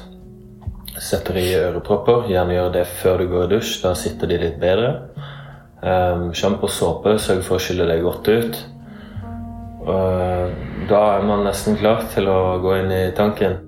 Setter 0.97 1.37
i 1.37 1.51
ørepropper. 1.53 2.23
Gjerne 2.31 2.55
gjør 2.55 2.71
det 2.73 2.85
før 2.97 3.19
du 3.21 3.27
går 3.29 3.43
i 3.43 3.49
dusj. 3.51 3.75
Da 3.83 3.91
sitter 3.93 4.31
de 4.31 4.39
litt 4.41 4.55
bedre. 4.61 4.87
Um, 5.85 6.31
Sjampo 6.33 6.65
og 6.65 6.73
såpe. 6.73 7.13
Sørg 7.21 7.43
for 7.45 7.59
å 7.59 7.61
skylle 7.61 7.85
deg 7.91 8.01
godt 8.01 8.31
ut. 8.31 8.57
Uh, 9.85 10.49
da 10.89 11.01
er 11.11 11.27
man 11.29 11.45
nesten 11.45 11.77
klar 11.77 12.07
til 12.09 12.25
å 12.31 12.57
gå 12.63 12.73
inn 12.79 12.89
i 12.95 13.03
tanken. 13.17 13.59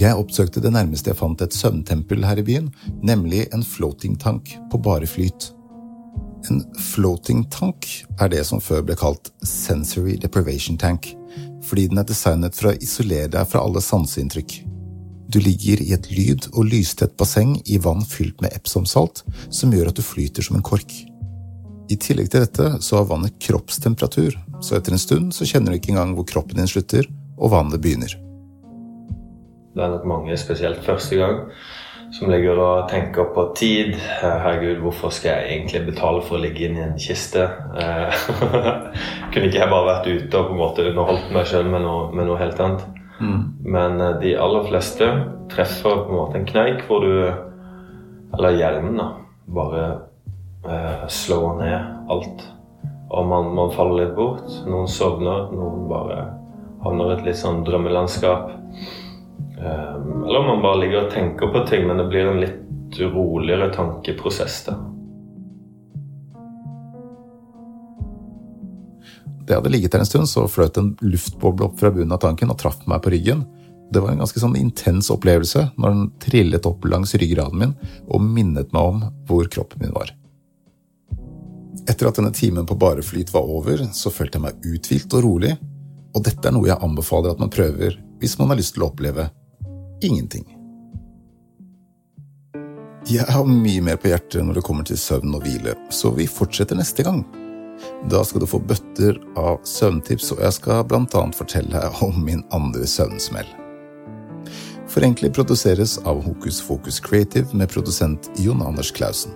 Jeg 0.00 0.16
oppsøkte 0.16 0.64
det 0.64 0.72
nærmeste 0.72 1.12
jeg 1.12 1.20
fant 1.20 1.44
et 1.44 1.52
søvntempel 1.52 2.24
her 2.24 2.40
i 2.40 2.46
byen, 2.48 2.72
nemlig 3.04 3.44
en 3.52 3.66
floating 3.68 4.16
tank 4.16 4.56
på 4.72 4.80
bare 4.80 5.04
flyt. 5.04 5.50
En 6.48 6.64
floating 6.80 7.44
tank 7.52 7.90
er 8.16 8.32
det 8.32 8.46
som 8.48 8.64
før 8.64 8.80
ble 8.88 8.96
kalt 8.96 9.28
sensory 9.44 10.16
deprivation 10.24 10.80
tank, 10.80 11.12
fordi 11.64 11.88
den 11.90 12.00
er 12.00 12.08
designet 12.08 12.56
for 12.56 12.70
å 12.70 12.76
isolere 12.82 13.30
deg 13.32 13.48
fra 13.50 13.62
alle 13.64 13.82
sanseinntrykk. 13.84 14.60
Du 15.32 15.40
ligger 15.40 15.80
i 15.82 15.92
et 15.96 16.10
lyd- 16.12 16.50
og 16.52 16.68
lystett 16.68 17.16
basseng 17.16 17.56
i 17.66 17.78
vann 17.78 18.04
fylt 18.04 18.42
med 18.44 18.52
Epsom-salt, 18.54 19.24
som 19.50 19.72
gjør 19.72 19.90
at 19.90 19.98
du 19.98 20.04
flyter 20.04 20.44
som 20.44 20.58
en 20.58 20.66
kork. 20.66 20.92
I 21.90 21.96
tillegg 22.00 22.30
til 22.32 22.44
dette 22.44 22.68
så 22.84 23.00
har 23.00 23.08
vannet 23.08 23.36
kroppstemperatur, 23.42 24.36
så 24.64 24.76
etter 24.78 24.94
en 24.94 25.00
stund 25.00 25.34
så 25.36 25.48
kjenner 25.48 25.72
du 25.72 25.80
ikke 25.80 25.92
engang 25.94 26.14
hvor 26.16 26.28
kroppen 26.28 26.60
din 26.60 26.70
slutter, 26.70 27.08
og 27.34 27.50
vannet 27.52 27.82
begynner. 27.82 28.14
Det 29.74 29.82
er 29.82 29.90
nok 29.90 30.06
mange, 30.06 30.36
spesielt 30.38 30.84
første 30.86 31.18
gang, 31.18 31.40
som 32.14 32.30
ligger 32.30 32.58
og 32.62 32.88
tenker 32.90 33.26
på 33.34 33.48
tid. 33.58 33.96
Herregud, 34.22 34.82
hvorfor 34.84 35.10
skal 35.14 35.32
jeg 35.32 35.56
egentlig 35.56 35.80
betale 35.88 36.22
for 36.22 36.38
å 36.38 36.42
ligge 36.44 36.68
inn 36.68 36.78
i 36.78 36.84
en 36.84 36.98
kiste? 37.00 37.48
Eh, 37.74 38.20
kunne 39.32 39.48
ikke 39.48 39.58
jeg 39.58 39.72
bare 39.72 39.88
vært 39.88 40.06
ute 40.10 40.38
og 40.38 40.50
på 40.50 40.54
en 40.54 40.60
måte 40.60 40.86
underholdt 40.90 41.32
meg 41.34 41.48
sjøl 41.50 41.66
med, 41.72 41.88
med, 42.14 42.28
noe 42.28 42.38
helt 42.38 42.62
annet? 42.62 42.84
Mm. 43.18 43.40
Men 43.66 43.98
eh, 43.98 44.16
de 44.22 44.36
aller 44.38 44.68
fleste 44.70 45.10
treffer 45.50 46.04
på 46.04 46.12
en 46.12 46.20
måte 46.20 46.38
en 46.38 46.48
kneik 46.48 46.86
hvor 46.88 47.02
du 47.04 47.14
Eller 48.34 48.56
hjelmen, 48.58 48.96
da. 48.98 49.10
Bare 49.54 49.82
eh, 50.66 51.04
slår 51.10 51.58
ned 51.60 52.10
alt. 52.10 52.46
Og 53.14 53.26
man, 53.30 53.52
man, 53.54 53.70
faller 53.74 54.04
litt 54.04 54.16
bort. 54.16 54.48
Noen 54.66 54.90
sovner, 54.90 55.50
noen 55.54 55.84
bare 55.90 56.24
havner 56.82 57.12
i 57.12 57.18
et 57.18 57.26
litt 57.28 57.38
sånn 57.38 57.62
drømmelandskap. 57.66 58.50
Um, 59.64 60.24
eller 60.24 60.38
om 60.38 60.46
man 60.46 60.62
bare 60.62 60.80
ligger 60.82 61.06
og 61.06 61.12
tenker 61.12 61.52
på 61.52 61.62
ting, 61.68 61.86
men 61.88 61.96
det 61.96 62.08
blir 62.10 62.28
en 62.28 62.42
litt 62.42 62.98
roligere 63.00 63.70
tankeprosess. 63.72 64.64
da. 64.66 64.76
Det 69.46 69.54
hadde 69.54 69.72
ligget 69.72 69.92
der 69.92 70.04
en 70.04 70.08
stund, 70.08 70.28
så 70.28 70.46
fløt 70.48 70.76
en 70.80 70.94
luftboble 71.00 71.68
opp 71.68 71.78
fra 71.80 71.92
bunnen 71.92 72.12
av 72.12 72.20
tanken 72.20 72.52
og 72.52 72.58
traff 72.60 72.84
meg 72.88 73.02
på 73.04 73.12
ryggen. 73.12 73.44
Det 73.92 74.00
var 74.00 74.12
en 74.12 74.20
ganske 74.24 74.40
sånn 74.40 74.56
intens 74.56 75.10
opplevelse 75.12 75.66
når 75.76 75.94
den 75.94 76.06
trillet 76.20 76.68
opp 76.68 76.84
langs 76.88 77.12
ryggraden 77.20 77.60
min 77.60 77.74
og 78.08 78.24
minnet 78.24 78.72
meg 78.72 78.88
om 78.92 79.02
hvor 79.28 79.48
kroppen 79.52 79.84
min 79.84 79.92
var. 79.96 80.12
Etter 81.84 82.08
at 82.08 82.16
denne 82.16 82.32
timen 82.32 82.64
på 82.64 82.76
bare 82.80 83.04
flyt 83.04 83.32
var 83.34 83.44
over, 83.44 83.84
så 83.92 84.12
følte 84.12 84.40
jeg 84.40 84.46
meg 84.46 84.68
uthvilt 84.72 85.16
og 85.16 85.24
rolig, 85.26 85.52
og 86.16 86.24
dette 86.24 86.48
er 86.48 86.56
noe 86.56 86.70
jeg 86.70 86.80
anbefaler 86.80 87.34
at 87.34 87.42
man 87.42 87.52
prøver 87.52 87.98
hvis 88.22 88.38
man 88.40 88.52
har 88.52 88.60
lyst 88.60 88.76
til 88.76 88.86
å 88.86 88.88
oppleve 88.88 89.28
ingenting. 90.04 90.44
Jeg 93.04 93.26
har 93.28 93.44
mye 93.44 93.82
mer 93.84 93.98
på 94.00 94.08
hjertet 94.08 94.40
når 94.40 94.58
det 94.58 94.64
kommer 94.64 94.86
til 94.88 94.96
søvn 94.96 95.34
og 95.36 95.42
hvile, 95.44 95.74
så 95.92 96.08
vi 96.16 96.24
fortsetter 96.30 96.78
neste 96.78 97.04
gang. 97.04 97.20
Da 98.08 98.22
skal 98.24 98.40
du 98.40 98.48
få 98.48 98.62
bøtter 98.64 99.18
av 99.36 99.58
søvntips, 99.68 100.30
og 100.32 100.40
jeg 100.40 100.56
skal 100.56 100.86
blant 100.88 101.14
annet 101.18 101.36
fortelle 101.36 101.82
om 102.04 102.16
min 102.24 102.44
andre 102.56 102.88
søvnsmell. 102.88 103.48
Forenklig 104.88 105.32
produseres 105.34 105.98
av 106.08 106.22
Hokus 106.24 106.60
Fokus 106.64 107.00
Creative 107.02 107.52
med 107.52 107.72
produsent 107.72 108.30
Jon 108.40 108.62
Anders 108.64 108.92
Clausen. 108.94 109.34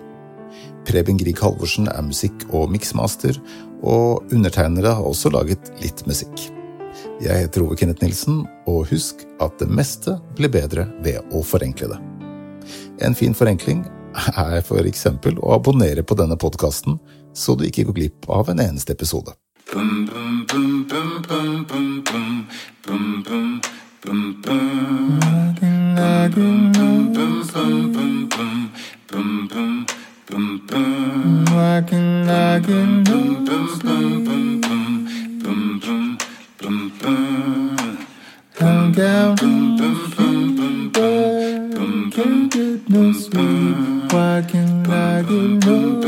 Preben 0.88 1.18
Grieg 1.20 1.40
Halvorsen 1.42 1.90
er 1.92 2.04
musikk- 2.06 2.46
og 2.54 2.70
miksmaster, 2.72 3.36
og 3.82 4.24
undertegnere 4.32 4.96
har 4.96 5.04
også 5.04 5.32
laget 5.34 5.72
litt 5.82 6.06
musikk. 6.08 6.48
Jeg 7.22 7.44
heter 7.44 7.64
Ove 7.64 7.76
Kenneth 7.78 8.02
Nilsen, 8.04 8.44
og 8.70 8.88
husk 8.92 9.24
at 9.42 9.58
det 9.60 9.68
meste 9.70 10.16
blir 10.38 10.52
bedre 10.52 10.86
ved 11.04 11.20
å 11.34 11.42
forenkle 11.46 11.92
det. 11.92 12.00
En 13.04 13.14
fin 13.14 13.34
forenkling 13.34 13.84
er 14.34 14.60
for 14.66 14.86
eksempel 14.88 15.38
å 15.42 15.54
abonnere 15.58 16.02
på 16.02 16.16
denne 16.18 16.38
podkasten 16.40 16.98
så 17.34 17.54
du 17.54 17.66
ikke 17.68 17.86
går 17.88 17.98
glipp 18.00 18.30
av 18.32 18.50
en 18.50 18.60
eneste 18.62 18.92
episode. 18.96 19.34
Bum, 19.72 20.06
bum, 20.06 20.46
bum, 20.48 20.78
Bum 20.88 21.64
bum 21.68 22.04
bum 22.04 22.46
bum 22.86 23.22
bum 23.22 23.22
bum 23.22 23.60
Come 38.54 38.92
down, 38.92 39.36
boom, 39.36 39.76
boom, 39.76 40.10
boom, 40.10 40.56
boom, 40.56 40.90
boom. 40.90 42.10
Get. 42.10 44.12
Why 44.12 44.42
can't 44.48 44.88
I 44.88 45.22
boom, 45.22 45.60
boom, 45.60 46.00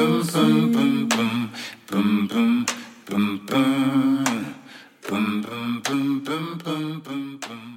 boom, 7.01 7.39
boom. 7.39 7.70